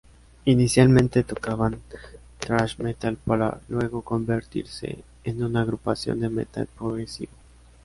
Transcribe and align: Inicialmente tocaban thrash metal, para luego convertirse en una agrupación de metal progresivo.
Inicialmente 0.45 1.21
tocaban 1.23 1.79
thrash 2.39 2.79
metal, 2.79 3.17
para 3.23 3.61
luego 3.67 4.01
convertirse 4.01 5.03
en 5.23 5.43
una 5.43 5.61
agrupación 5.61 6.21
de 6.21 6.29
metal 6.31 6.67
progresivo. 6.75 7.33